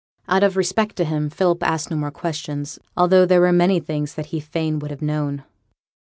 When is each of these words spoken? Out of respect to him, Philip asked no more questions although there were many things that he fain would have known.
Out 0.27 0.41
of 0.41 0.57
respect 0.57 0.95
to 0.95 1.03
him, 1.05 1.29
Philip 1.29 1.61
asked 1.61 1.91
no 1.91 1.97
more 1.97 2.09
questions 2.09 2.79
although 2.97 3.23
there 3.23 3.41
were 3.41 3.51
many 3.53 3.79
things 3.79 4.15
that 4.15 4.25
he 4.33 4.39
fain 4.39 4.79
would 4.79 4.89
have 4.89 5.03
known. 5.03 5.43